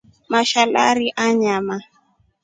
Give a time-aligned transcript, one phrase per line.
[0.31, 1.77] Mashalarii anyama.